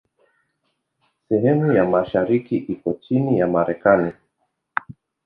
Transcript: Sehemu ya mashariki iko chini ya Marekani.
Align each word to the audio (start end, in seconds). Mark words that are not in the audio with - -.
Sehemu 1.29 1.71
ya 1.71 1.85
mashariki 1.85 2.57
iko 2.73 2.93
chini 2.93 3.39
ya 3.39 3.47
Marekani. 3.47 4.11